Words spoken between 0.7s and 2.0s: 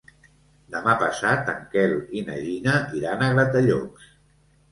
Demà passat en Quel